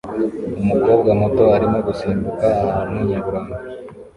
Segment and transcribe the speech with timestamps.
[0.61, 3.57] Umukobwa muto arimo gusimbuka ahantu nyaburanga